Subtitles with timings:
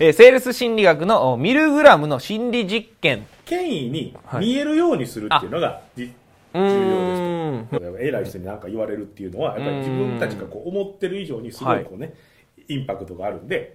[0.00, 3.26] えーセールス心理学のおミルグラムの心理実験。
[3.44, 6.12] 権威に見えるようにするっていうのが、じ
[6.54, 7.80] 重う要。
[7.80, 7.98] ですと。
[7.98, 12.14] 偉い人に何か言われるっていうのは、やっぱり自分たちがこう思ってる以上にすごいこうね、
[12.68, 13.72] インパクトがあるんで、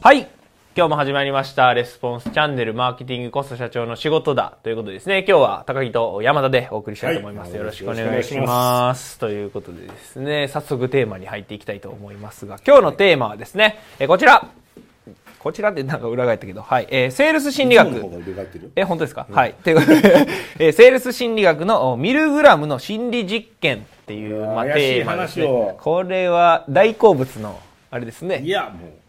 [0.00, 0.28] はい。
[0.74, 1.74] 今日も始まりました。
[1.74, 7.50] レスポンスチャンネルマーケティングコスト社長の仕事だということでですね、今日は高木と山田でお送りしたいと思います。
[7.50, 8.46] はいよろしくお願いしま。
[8.46, 14.48] ますということでですね、早速テーマに入っていきたいと思いますが、今日のテーマはですね、えこちら。
[15.40, 16.86] こちらってなんか裏返ったけど、はい。
[16.90, 17.90] えーセールス心理学。
[18.74, 19.52] え、本当ですか、はい。
[19.62, 20.26] ということで、
[20.58, 25.74] えーセールス心理学のおミルグラムの心理実験っていう、まあ、テーマです、話をね。
[25.78, 27.60] これは大好物の、
[27.90, 28.40] あれですね。
[28.42, 29.01] いや、もう、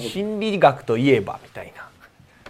[0.00, 1.82] 心理学といえば、みたいな。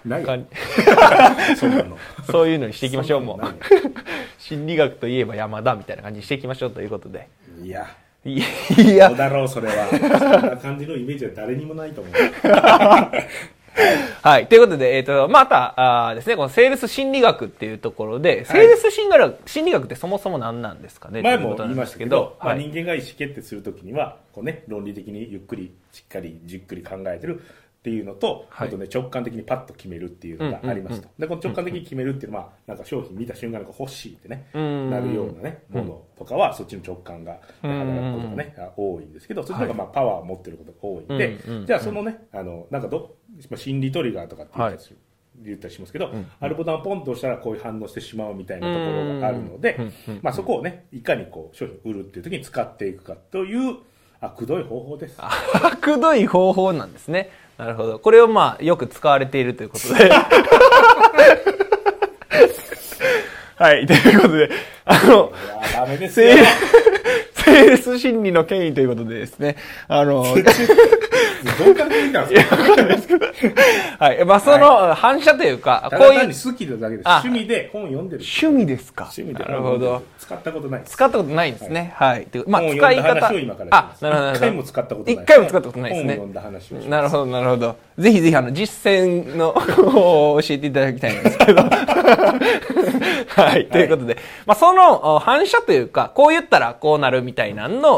[0.02, 0.24] とない
[1.56, 1.96] そんなの。
[2.30, 3.46] そういうのにしていきましょう、もう。
[4.38, 7.28] 心理学といえば山田みたいな感じにしていきましょうということで。
[7.62, 7.86] いや、
[8.24, 9.86] いや、だろう、それは。
[9.88, 12.12] そんな感じのイメージは誰にもないと思う。
[14.22, 14.46] はい。
[14.46, 22.60] ということで、えっ、と、また、あーですね、このセールス心理学っていうところで、セールス心理学、心理学ってそもそも何なんですかね前も言いましたけど、まあ、はい。
[22.60, 28.68] 人間が意思決定するときにはこう、ね、論理的にゆっくりしっかりじっくり考えてるっていうのと、はい。
[28.68, 34.88] あとね、直感的にパッと決めるっていうのがありますと、でこの直感的に決めるっていうのは、なんか商品見た瞬間にこう欲しいってね、ん。
[34.88, 43.16] なるような、ね、ものとかは、そっちの直感が働くことが、ね多いんですけどそっちの方がまあパワーを持ってることが多いんで、じゃあそのねあのなんかど
[43.50, 44.98] まあ心理トリガーとかって言ったりする。
[45.44, 48.80] 言ったりしますけど、あるボタンをポンと押したらこういう反応してしまうみたいなとこ
[49.14, 49.78] ろがあるので、
[50.20, 53.78] まあ、そこをねいかにこう商品を売るっていう時に使っていくかという
[54.20, 55.16] あくどい方法です。
[55.18, 57.30] あくどい方法なんですね。
[57.58, 57.98] なるほど。
[57.98, 60.10] これをまあ、よく使われているということで。
[63.56, 63.86] はい。
[63.86, 64.50] ということで、
[64.84, 65.32] あの、
[65.98, 69.56] ですセールス心理の権威ということでですね、
[69.88, 70.24] あの、
[71.64, 73.08] どうから出てきたんです
[73.98, 74.04] か？
[74.04, 74.24] はい。
[74.24, 79.04] まあ、その反射というか、こう単に好きなだけですあ趣味で本読んでる趣味ですか？
[79.04, 80.02] 趣味でなるほど。
[80.18, 81.92] 使ったことないです使ったことないんですね。
[81.96, 82.26] はい。
[82.26, 84.26] というまあ、本を使い方読んだ話を今からしあま、すなるほど。
[84.26, 86.14] なるほど一回も使ったことない一回も使ったことないですね。
[86.16, 87.76] 本を読んだ話をしますなるほど、なるほど。
[87.98, 91.62] ぜひぜひ、あの、実践のを教えていただきたいんですけど。
[93.34, 93.66] はい。
[93.66, 97.94] ということで、まあ、そのお反射というか、こう言ったらこうなるみたいなのの、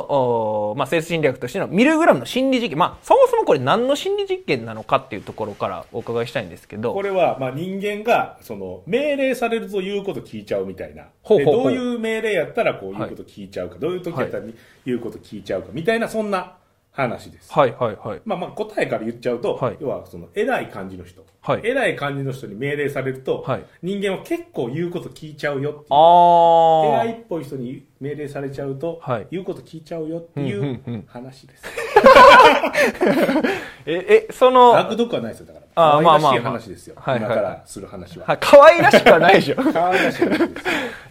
[0.71, 2.79] おまあ、セールス心理学としてのミルグラムの心理実験。
[2.79, 6.93] まあ、そもそもこれ何の心理実験なのかっていうところからお伺いしたいんですけど。
[6.95, 11.05] これは、まあ、人間がその命令されると言うこと聞いちゃうみたいな。
[11.23, 14.45] ほうどういう命令やったらこういうこと聞いちゃうか、どういう時やったら
[14.85, 16.57] 言うこと聞いちゃうかみたいなそんな
[16.95, 17.53] 話です。
[17.53, 18.21] はいはいはい。
[18.25, 19.77] まあまあ答えから言っちゃうと、はい。
[19.81, 21.61] 要はその偉い感じの人、はい。
[21.65, 23.65] 偉い感じの人に命令されると、はい。
[23.83, 25.87] 人間は結構言うこと聞いちゃうよっていう。
[25.91, 29.27] あ偉いっぽい人に命令されちゃうと、はい。
[29.33, 31.05] 言うこと聞いちゃうよっていうんうんううん。
[31.09, 31.65] 話です。
[33.87, 35.65] え、え、その、悪毒はないですよ、だから。
[35.77, 36.95] ああまあまあ話ですよ。
[36.97, 38.27] はいはい今からする話は。
[38.27, 39.57] はい、可愛らしくはないでしょ。
[39.73, 40.53] 可愛らしい話です。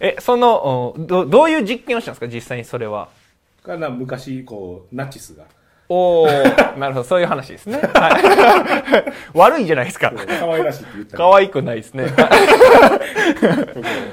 [0.00, 3.08] え、その、おど、どういう実験をしたんですか実際にそれは。
[3.62, 5.44] から昔、こう、ナチスが、
[5.88, 6.26] おお
[6.78, 7.78] なるほど、そういう話ですね。
[7.78, 9.36] はい。
[9.36, 10.12] 悪いじゃないですか。
[10.40, 12.06] 可愛らしいって言ったら、可愛くないですね。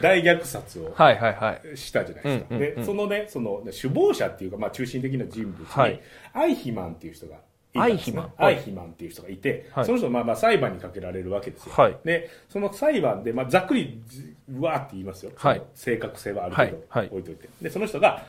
[0.02, 1.78] 大虐殺をはいはいはい。
[1.78, 2.58] したじゃないですか。
[2.58, 6.00] で、そのね、その、首謀者っていうか、まあ中心的な人物に、はい
[6.34, 7.36] アイヒマンっていう人が
[7.74, 8.18] いたんです、ね。
[8.18, 11.74] アイヒマンアイヒマンっていう人がいて、はいその人まあまあ裁判にかけられるわけですよ。
[11.76, 14.02] はいで、その裁判で、まあざっくり、
[14.50, 15.32] うわーって言いますよ。
[15.36, 17.50] はい正確性はある程度はいはい置いといて。
[17.62, 18.24] で、その人が、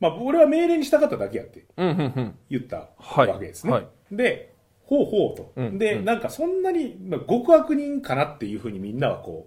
[0.00, 1.64] まあ俺は命令に従っただけやって。
[2.48, 3.72] 言ったはいわけですね。
[3.72, 4.54] はいで、
[4.84, 5.52] ほうほうと。
[5.56, 9.46] うんで、うんなんかそんなに、まあ、極悪人かなっていうふうにみんなはこ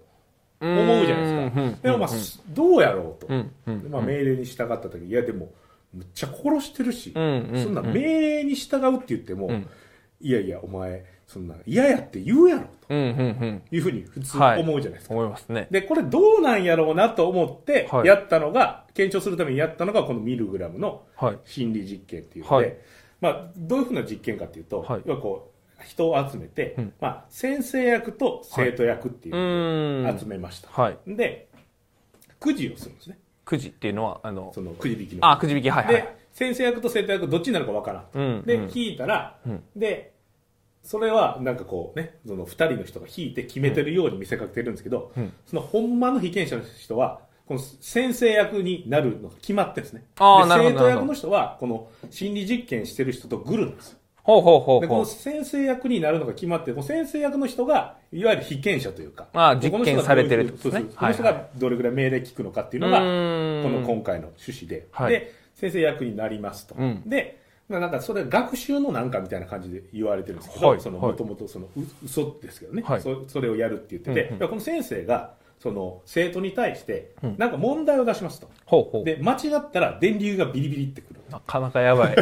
[0.61, 1.81] う、思うじゃないですか。
[1.81, 2.09] でもまあ、
[2.50, 3.28] どうやろうと。
[3.90, 5.51] まあ、命令に従った時いやでも
[5.94, 9.67] むっちゃ殺してるし、そんな命令に従うって言っても、ん
[10.19, 12.67] いやいやお前そんな嫌やって言うやろ。
[12.88, 15.67] というふうに普通はい思うじゃないですか、思いますね。
[15.72, 21.40] でこれどうなんやろうなと思ってはいやったのが、検証するためにやったのがこのミルグラムのはい。
[21.46, 22.78] 心理実験っていうので、はい。
[23.22, 25.02] まあ、どういうふうな実験かっていうと、はい。
[25.05, 26.93] 要はこう人を集めて、うん。
[26.99, 30.16] まあ、先生役と生徒役っていううの。
[30.16, 30.97] を集めました、はい。
[31.08, 31.47] で
[32.40, 33.20] くじをするんですね。
[33.46, 35.29] くじっていうのは、あの、そのくじ引きの。
[35.29, 35.96] あ、くじ引き、はいはい。
[35.96, 38.72] で先生役と生徒役どっちになるかわからん、うんで、うん。
[38.73, 39.64] 引いたら、うん。
[39.76, 40.14] で
[40.84, 45.34] それはなんかこうねその2人の人が引いて決めてるように見せかけてるんですけど、うん。
[45.46, 49.99] そのほんまの被験者の人はこの先生役になるのが決まってるんですね。
[49.99, 53.97] であーなるほど生徒役の人はこの心理実験してる人とグルなんですよ。
[54.23, 55.13] ほうほうほうでこのほう。
[55.13, 60.79] 先生役になるのが決まってこの先生役の人がいわゆる被験者というかああ実験されてるってことですね。
[60.79, 65.11] そうそうこの人がどれぐらい命令聞くのかっていうのがこの今回の趣旨で、はい。
[65.11, 67.03] で先生役になりますと、うん。
[67.05, 71.11] でまあなんかそれ学習のなんかみたいな感じで言われてるんですけど、そのはいはい。
[71.11, 73.01] もともとそのう嘘ですけどね、はい。
[73.01, 74.49] そ、それをやるって言ってて、うんうん。
[74.49, 78.49] この先生がその生徒に対してなんか問題を出しますと。
[78.66, 79.03] ほうほう。
[79.03, 81.22] で、間違ったら電流がビリビリってくる。
[81.29, 82.16] なかなかやばい。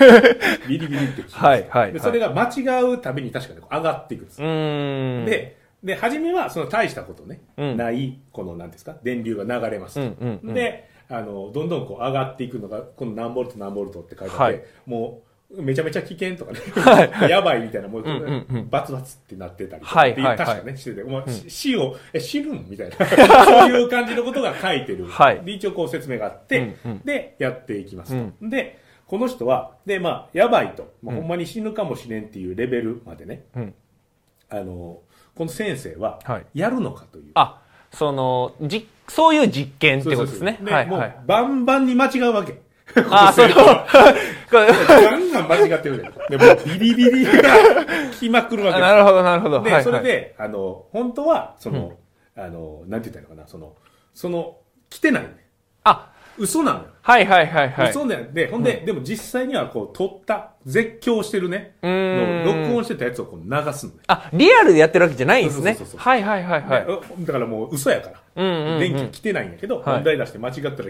[0.66, 1.30] ビリビリってくる。
[1.30, 10.00] はいはいはいで、それが間違うたびに確かに上がっていくんですで、で、初めはその大したことね、うんない、この、なんていうんですか、電流が流れますと。
[10.00, 18.68] うんうんうんで、あの、どんどんこう上がっていくのが、この何ボルト何ボルトって書いてあって、はいもう、めちゃめちゃ危険とかね、はやばいみたいな、もう、んうんうん。
[18.70, 19.98] バツバツってなってたりとか。
[19.98, 20.36] はいはいはい。
[20.36, 22.96] 確かね、してて、もう、し死を、え、死ぬんみたいな、
[23.44, 25.06] そういう感じのことが書いてる。
[25.06, 25.40] はい。
[25.44, 27.00] で、一応こう説明があって、うんうん。
[27.04, 28.48] で、やっていきますと。
[28.48, 33.74] で、この人は、で、まあ、やばいと、まあ、ほんまに死ぬかもしれんっていうレベルまでね、うん。
[34.50, 35.00] あの、
[35.34, 37.32] この先生ははい、やるのかという。
[37.34, 37.60] あ、
[37.92, 40.58] その、じ、そういう実験ってことですね。
[40.60, 40.86] そうそうそう。
[40.86, 41.08] もうはい。
[41.08, 41.16] はい。
[41.26, 42.60] バンバンに間違うわけ。
[43.10, 43.56] あ、それを、
[44.50, 46.12] ガンガン間違ってるじゃん。
[46.28, 47.32] で、もうビリビリが
[48.18, 49.62] 来まくるわけなるほどなるほど。
[49.62, 51.98] で、はいそれで、あの、本当は、その、
[52.36, 53.76] あの、なんて言ったらいいのかな、その、
[54.14, 54.58] その、
[54.88, 55.49] 来てないね。
[56.40, 56.86] あ、嘘なのよ。
[57.02, 57.90] はいはいはいはい。
[57.90, 63.98] 嘘なんで、ほんで、でも実際にはこう、撮った、絶叫してるね、うーんの録音してたやつをこう流すのね。
[64.08, 66.00] あ、リアルでやってるわけじゃないんですねそうそうそう。
[66.00, 66.86] はいはいはいはい。
[67.20, 68.20] でだからもう嘘やから。
[68.36, 70.84] うんうんうん電気来てないんやけど、はい問題出して間違ったらギ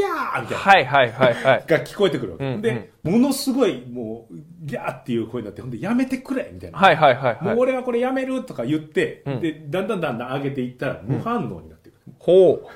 [0.00, 0.56] ヤーみたいな。
[0.56, 1.64] はいはいはいはい。
[1.66, 2.44] が聞こえてくるわけ。
[2.44, 6.78] うんうんで、ものすごい、もう、ギャーっていう声になって、ほんで、やめてくれみたいな。
[6.78, 7.44] はいはいはいはい。
[7.44, 11.77] もう俺はこれやめるとか言って、うんで、だんだんだんだん上げていったら、無反応になってくる。
[12.18, 12.66] ほう。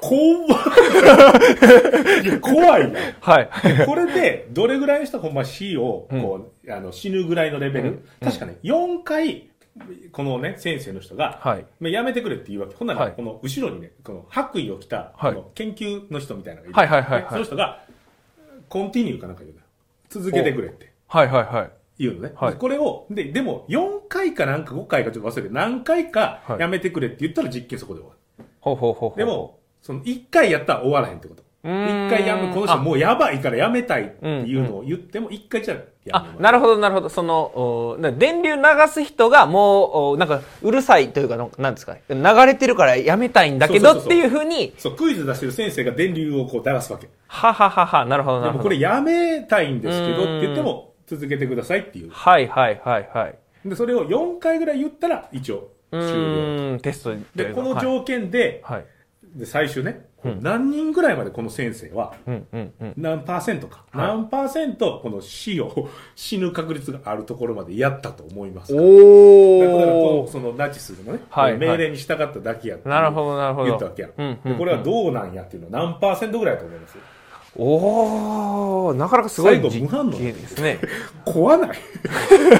[0.00, 0.24] 怖い
[2.24, 2.94] いや怖いやん。
[3.20, 3.50] はい。
[3.86, 9.48] これで、どれぐらいの人がほんま死を、こう、あの、死ぬぐらいのレベル、確かね、4回、
[10.12, 11.66] このね、先生の人が、はい。
[11.80, 12.74] まあやめてくれって言うわけ。
[12.74, 15.12] ほんなら、はいこの後ろにね、この白衣を着た、
[15.54, 16.92] 研究の人みたいなのがいる。
[16.92, 17.84] はいはいはいはいでその人が、
[18.68, 19.54] コンティニューかなんか言う
[20.08, 21.70] 続けてくれってはいはいはい。
[21.98, 22.32] 言うのね。
[22.36, 28.18] はいでこれを、で、でも、4回かなんか5回かちょっと忘れて、何回かはいやめてくれって言ったら実験そこで終わる。
[28.64, 29.18] ほうほうほうほう。
[29.18, 31.42] で、も、その1回やったら終わらへんってこと。
[31.64, 37.10] うーん1回やめ、この人あもうやばいからやめたいっていうのを言っても、1回じゃやめあ、なるほど、なるほど。
[37.10, 42.16] その、おな電流流す人がもう、おなんか、うるさいというか、のなんですか、流
[42.46, 47.08] れてるからやめたいんだけどっていうふうに、そう、クイズ出してる先生が電流をこう流すわけ。
[47.26, 48.58] はははは、なるほど、なるほど。
[48.58, 52.10] でもこれやめたいんですけどって言っても、続けてくださいっていう。
[52.10, 53.34] はいはいはいはい。
[53.64, 55.68] で、それを4回ぐらい言ったら、一応、
[55.98, 58.78] うん、テストで、この条件で、はい。
[58.78, 58.86] はい。
[59.36, 60.06] で、最終ね、
[60.40, 62.94] 何人ぐらいまでこの先生は、うんうんうん。
[62.96, 64.06] 何パーセントか、はい。
[64.08, 70.28] 何パーセントこの死を、 死ぬ確率があるところまでやったと思いますかだからこおー。
[70.28, 71.58] うそのナチスのね、はいはい。
[71.58, 73.66] 命令に従っただけやってなるほどなるほど。
[73.66, 74.08] 言ったわけや。
[74.08, 74.52] ん、うんうんうん。
[74.52, 76.96] でこれはどうなんやっていうのは何パーセントぐらいだと思います？
[77.56, 80.78] おー、なかなかすごい実験ですね。
[81.24, 81.78] 怖ない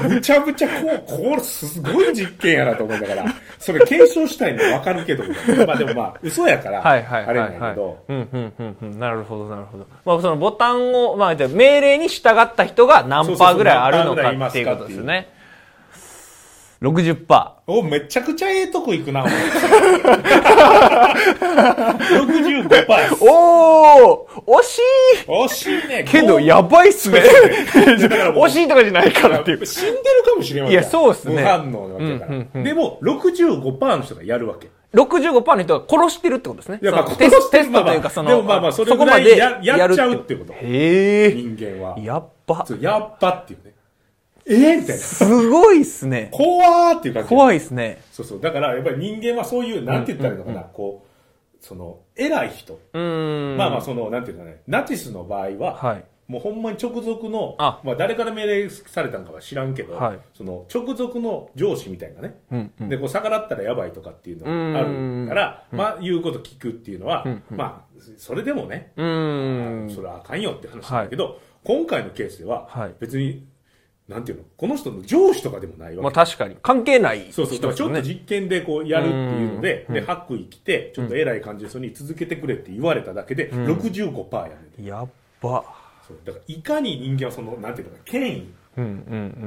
[0.09, 3.25] むちゃむちゃこう、これすごい実験やなと思うんだから、
[3.59, 5.23] それ検証したいのわかるけど、
[5.65, 7.59] まあでもまあ、嘘やから、はいはいあれはいはい。
[7.59, 8.99] なんやけど、うんうんうんうん。
[8.99, 9.85] なるほどなるほど。
[10.05, 15.34] まあそのボタンを、まあ命令に従った人が何パーぐらいあるのかっていうことですよね。
[16.81, 17.51] 60%。
[17.67, 19.33] お、めちゃくちゃええとこ行くな、お前
[22.23, 23.15] 65%です。
[23.21, 24.81] おー惜しい
[25.27, 26.05] 惜しいね。
[26.07, 27.21] けど、やばいっすね。
[27.73, 29.65] 惜しいとかじゃないからっていう。
[29.65, 32.63] 死んでるかもしれんわいやそうっすね無反応なわけだから。
[32.63, 34.69] でも、65%の人がやるわけ。
[34.93, 36.79] 65%の人が殺してるってことですね。
[36.81, 41.33] いやまあテステストというか、その、でもまあまあそれぐらいこまでややっちゃうるってことへえ。
[41.33, 41.97] 人間は。
[41.99, 42.65] やっば。
[42.65, 43.74] そうやっぱっていうね。
[44.47, 45.03] えー、みたいな。
[45.03, 46.29] すごいっすね。
[46.31, 47.29] 怖ーっていう感じ。
[47.29, 48.01] 怖いっすね。
[48.11, 48.41] そうそう。
[48.41, 52.79] だから、やっぱり人間はそういう、なんて言ったらいいのかな、こう、その、偉い人。
[52.93, 56.05] まあまあ、その、なんていうかね、ナチスの場合は、はい。
[56.27, 69.89] もうほんまに直属の、あまあ誰から命令されたんかは知らんけど、はいその直属の上司みたいなね、うんうんで、こう逆らったらやばいとかっていうのがあるから、まあ言うこと聞くっていうのは、まあ、それでもね、うーん。
[69.91, 73.45] それはあかんよって話なんだけど、今回のケースでははい、別に、
[74.07, 76.19] なんていうの、この人の上司とかでもないまわけ。
[76.19, 76.57] あ確かに。
[76.61, 77.55] 関係ないそうそう。
[77.55, 78.01] だからちょっと。
[78.03, 84.85] 実験でこうやるっていうので、で、白衣着て、ちょっと偉い感じでそれに続けてくれって言われただけで、65%やねん。
[84.85, 85.09] やっ
[85.41, 85.63] ば。
[86.07, 88.87] そうだからいかに人間はその、なんていうのか、権威、うんう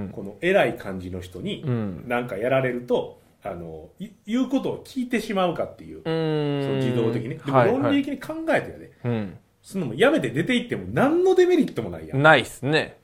[0.01, 6.03] んこの偉い感じの人にんなんかやられると、あの、い言うことを聞いてしまうかっていう、う。
[6.03, 7.35] その自動的にね。
[7.37, 9.39] でもはい論理的に考えてやで、うん。
[9.63, 12.23] そのもやめて出て行っても何のデメリットもないやん。
[12.23, 12.98] ないっすね。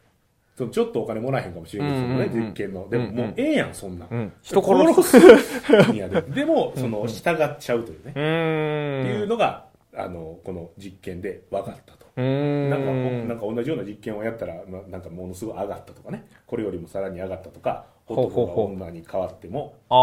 [0.57, 2.89] そのちょっとお金もらえへんかもしれんけど、そのね、実験の。
[2.89, 4.09] でももうええやん、そんなん。
[4.09, 4.33] うん。
[4.43, 5.21] 人殺す。
[5.21, 6.23] で。
[6.23, 8.13] でも、その、従っちゃうというね。
[8.15, 9.03] うーん。
[9.03, 12.04] っていうのが、あのこの実験で分かったと。
[12.17, 12.93] なんか
[13.29, 16.27] なんか同じような実験をやったら、まあ、なんかものすごい上がったとかね。
[16.47, 19.95] これよりもさらに上がったとか男が女に変わってもあ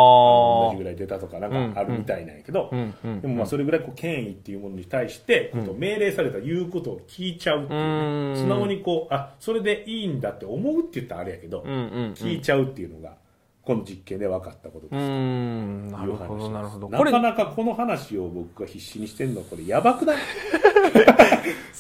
[0.72, 8.36] あ同じぐらい出たとかなんかあるみたいなんやけど、うんうんでもまあそれぐらいこう権威っていうものに対して、命令された言うことを聞いちゃうっていうね、うん。
[8.38, 13.15] 素直にこうあそれでいいんだって思うって言ったらあれやけど、うんうん聞いちゃうっていうのが
[13.62, 14.94] この実験で分かったことです。
[14.96, 16.89] なるほどなるほど。
[16.89, 20.18] なかなかこの話を僕が必死にしてるのこれやばくない？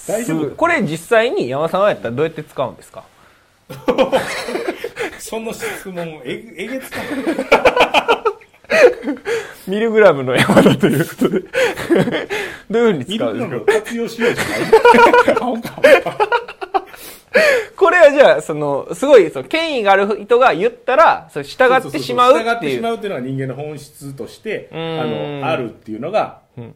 [0.07, 3.03] 大丈夫すこれ実際に山さんはやったらどうやって使うんですか？
[5.19, 6.97] その質問ええげつか
[9.67, 11.39] ミリグラムの山だということで。
[12.69, 13.73] どういうふうにい使うんですか？
[13.73, 14.61] 活用しようじゃない？
[17.75, 25.39] これはじゃあそのすごいその権威がある人が言ったらそれ従ってしまう従ってしっていうまうっていうのが人間の本質としてあん。
[25.41, 26.73] のあるっていうのが、ん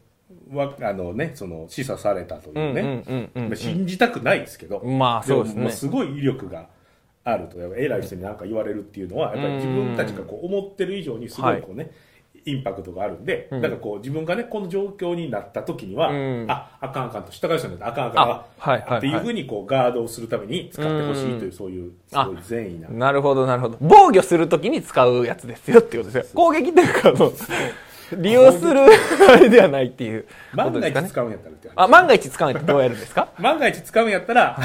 [0.52, 5.70] わあのねその示唆されたというね、信じたくないですけど、まあそうですね。
[5.70, 6.68] すごい威力が
[7.24, 11.92] あると偉い人に何か言われるっていうのはやっぱり自分たちがこう思ってる以上にすごいこうね、
[12.46, 16.46] インパクトがあるんで、だからこう自分がねこの状況になった時には、うん。
[16.48, 23.12] ああかんあかんと従う人になったらあかんあかんあはいっていうふうにこうガードをするために使ってほしいというそういうすごい善意なな。
[23.12, 23.78] るほどなるほど。
[23.82, 26.36] 防御するときに使うやつですよっていうことですよ。
[26.36, 27.14] 攻撃というか
[28.18, 28.82] 利用する
[29.30, 30.24] あれではないっていう。
[30.24, 33.28] こ万が一使うんやったらって話あ万が一使うんやったらどうやるんですか？
[33.40, 34.60] 万が一使うんやったら、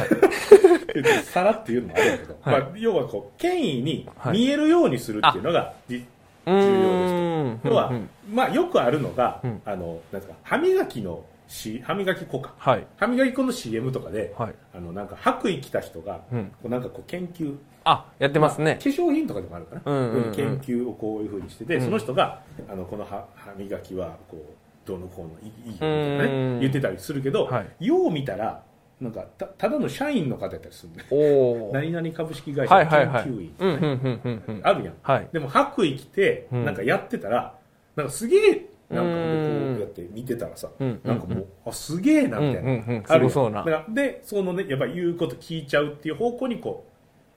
[1.25, 2.61] さらっていうのもあるんやけど、はい。
[2.61, 4.38] まあ、要はこう権威にはい。
[4.38, 6.04] 見えるようにするっていうのが、じ
[6.47, 6.59] 重要
[7.52, 7.68] です。
[7.68, 9.62] 要はうん、まあ、よくあるのが、ん。
[9.64, 12.54] あのなんですか歯磨きのし歯磨き粉か。
[12.59, 12.87] はい。
[12.97, 14.54] 歯磨き粉の CM とかで、はい。
[14.75, 16.45] あのなんか白衣着た人が、うん。
[16.62, 17.57] こうなんかこう研究。
[17.85, 18.75] あやってますね。
[18.75, 20.35] 化粧品とかでもあるかな、うんうんうん。
[20.35, 26.54] 研究をこういうふうにしてて、その人があのこの歯歯磨きはこうどうのこうのいいいいよみたいなうん。
[26.54, 27.87] ね言ってたりするけど、はい。
[27.87, 28.62] よう見たら
[29.00, 34.61] なんかたただの社員の方やったりするねおお 何々株式会社の研究員うんうんうんうんうん。
[34.62, 35.28] あるやん、はい。
[35.33, 36.64] でも白衣着てうん。
[36.64, 37.54] なんかやってたら、
[37.97, 39.16] なんかすげえなんかこ
[39.76, 41.00] うやって見てたらさ、うん。
[41.04, 43.04] なんかもうあすげえなみたいな、うんうんうん。
[43.06, 43.62] あるそうな。
[43.62, 46.85] だからでそのねやっぱり言うこと聞いちゃうっていう方向にこ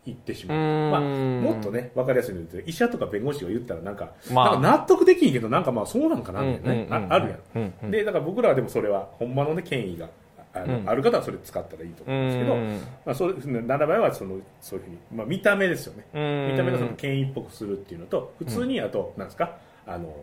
[0.05, 0.57] う行ってしまう。
[0.57, 0.91] うん。
[0.91, 4.53] まあ、もっとね分かりやすいので言うと医者とか弁護士が言ったらなんか,、まあ。
[4.53, 7.91] なんか納得できんけどなんかまあそうなんかなみたいなね、ああるやん、うんうん。
[7.91, 10.09] でだから僕らはでもそれはほんまのね権威が
[10.55, 10.89] あの、うん。
[10.89, 12.81] ある方はそれ使ったらいいと思うんですけど、うん。
[13.05, 16.51] まあ、そうですね7倍はそのそういうふうに、まあ、見た目ですよね、うん。
[16.51, 20.13] 見た目がその権威っぽくするっていうのと普通にあと、なんですかあの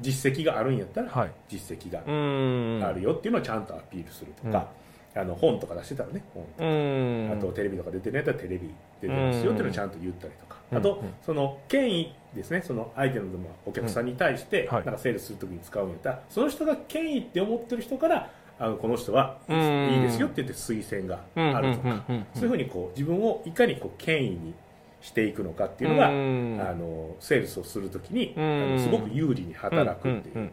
[0.00, 1.30] 実績があるんやったら、はい。
[1.48, 4.68] 実績がうんあるよっていうのをちゃんとアピールするとか、
[5.14, 6.64] あの本とか出してたらね本とか。
[6.64, 7.32] うん。
[7.32, 10.78] あとテレビとか出てるやったらテレビ出てますよっていうのをちゃんと言ったりとか、うん。
[10.78, 12.62] あと、うんその権威ですね。
[12.62, 19.88] その相手のまあお客さんに対してなんかセールスするときに使うんやったらその人が権威って思ってる人からあのこの人はうん。
[19.94, 22.04] いいですよって言って推薦があるとか。
[22.34, 24.54] そういうふうにこう自分をいかにこう権威に
[25.00, 26.56] していくのかっていうのがあうん。
[26.58, 28.76] のセールスをするときにあうん。
[28.76, 30.50] のすごく有利に働くっていう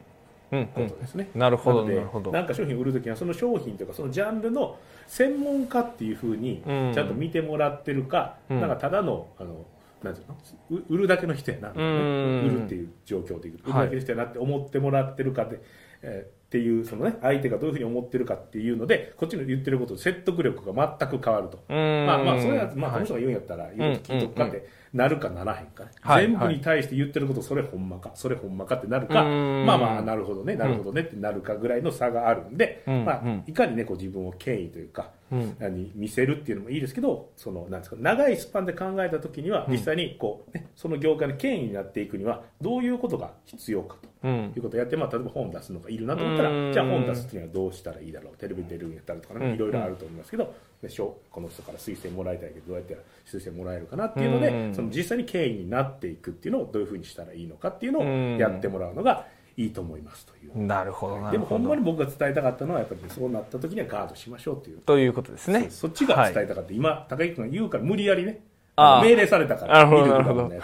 [0.74, 1.30] ことですね。
[1.36, 2.32] なるほどなるほど。
[2.32, 4.78] なんか商品を売るときにはその商品とかそのジャンルの
[5.08, 6.92] 専門家っていうふうにうん。
[6.94, 8.62] ちゃんと見てもらってるか、うん。
[8.62, 9.66] なんかただのあの
[10.04, 10.36] なんていうの
[10.80, 11.76] う売るだけの人やな、ん。
[11.76, 15.60] 売るっていう状況で売るだけの人やなって思ってもらってるかで、
[16.02, 21.60] えーっていうそのね相手がどういうふうに思ってるかっていうのでこっちの言ってること説得力が全く変わると。
[21.68, 22.06] うん。
[22.06, 29.66] まあまあそれはまあはいこの人が言うんやったら言うこと聞いとくかってなるかならへんかね、はい全部に対して言ってることそれほんまかそれほんまかってなるかうん。
[29.66, 33.44] まあまあなるほどねなるほどねってなるかぐらいの差があるんで、うんまあうん。
[33.46, 35.17] いかにねこう自分を権威というか、うん
[35.60, 44.10] 何見せるっていうのもいいですけどそのなんですか長いスパンで考えた時には実際にこう、ね、その業界の権威になっていくにはどういうことが必要かと。
[44.24, 44.54] うん。
[44.56, 46.68] いうことをやって、まあ、例えば本出すのがいるなと思ったうん。
[46.70, 54.76] らじゃあ本出すにはどうしたらいいだろうテレビに出るんやったらとかいろいろあると思いますけど、でしょこの人から推薦もらいたいけどどうやって推薦もらえるかなっていうので、うん。
[54.76, 58.36] その実際に権威になっていくっていうのをどういうふうにしたらいいのかっていうのうん。
[58.36, 59.28] をやってもらうのが
[59.58, 60.58] いいと思いますという。
[60.58, 64.80] なるほどなでもほんまに僕が伝えたかったのはやっぱりそうなった時にはガードしましょうっていう。
[64.80, 65.68] ということですね。
[65.70, 68.40] そそっちが伝えたかった、今高木君が言うから無理やりね
[68.78, 70.44] 命令されたからなるほど見なるほど。
[70.44, 70.62] 命令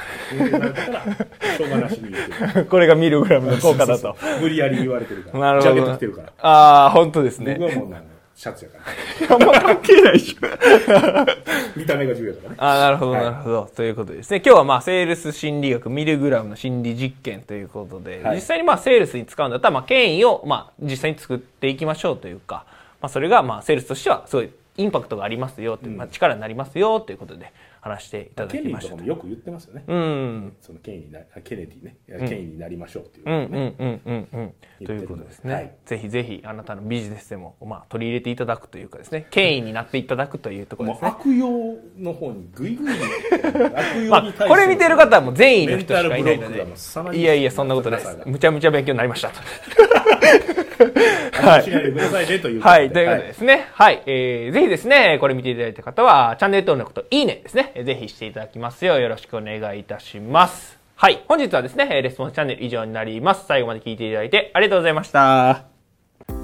[0.52, 2.12] されたからしょうがなしに。
[2.12, 4.16] 言ってるこれがミルグラムの効果だと。
[4.40, 5.40] 無理やり言われてるから。
[5.40, 5.74] なるほど。
[5.74, 6.34] ジャケット着てるから。
[6.42, 7.58] ああ本当ですね。
[7.60, 8.13] 僕はもうなんか
[8.44, 8.78] シャツやか
[9.30, 9.36] ら。
[9.36, 12.56] あんま関係ないでしょ見た目が重要だからね。
[12.60, 13.24] あーなるほど、はい。
[13.24, 13.72] なるほど。
[13.74, 14.42] ということですね。
[14.46, 18.36] 今日はまあ、セールス心理学、ミルグラムの心理実験ということで、はい。
[18.36, 22.66] 実際にまあ、セールスに使うんだったら、まあ、権威をまあ、実際に作っていきましょうというか、
[23.02, 27.52] まあ、それがまあ、セールスとしてはすごいインパクトがありますよという、まあ、力になりますよということで、
[27.84, 28.96] 話していただケきました。
[28.96, 30.56] ネディとかもよく言ってますよね、うん。
[30.62, 31.98] その権威になあケネディね。
[32.30, 34.54] 権威になりましょうっていううんうんうん
[34.86, 35.76] ということですね、はい。
[35.86, 41.10] ぜひぜひあなたのビジネスでも、まあ、取り入れていただくというかですね権威になっていただくというところですね。
[41.10, 41.50] 悪用
[41.98, 46.66] の方にグイグイ悪 まあ、これ見てる方はもう善意の人しかいないので。
[47.18, 48.18] いいやいやそんなことないです。
[48.26, 49.28] むちゃむちゃ勉強になりました。
[49.28, 49.36] と
[50.86, 53.68] はいしないでくださいねということではい、ということでですね。
[53.74, 60.80] はい、えー、ぜひですね、これ見ていただいた方は、チャンネル登録といいねですね、ぜひしていただきますようよろしくお願いいたします。
[60.96, 63.46] はい、本日はですね、レスポンスチャンネル以上になります。
[63.48, 65.64] 最後まで聞いていただいてありがとうございました。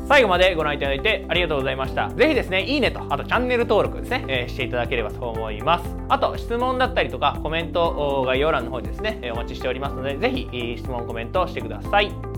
[0.09, 2.09] 最後までご覧いただいてありがとうございました。
[2.09, 5.85] ぜひですね、いいねと、あとチャンネル登録ですね、えーしていただければと思います。
[6.09, 7.83] あと、質問だったりとか、コメント
[8.21, 12.28] お概要欄の方にですね、えーお待ちしておりますので、ぜひ、えー質問、コメントしてください。